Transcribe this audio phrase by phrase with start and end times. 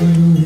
[0.00, 0.37] you.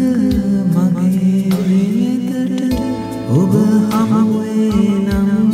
[0.73, 1.49] මගේ
[2.29, 2.75] වෙතට
[3.31, 3.53] ඔබ
[3.89, 5.44] හමුවේ නම්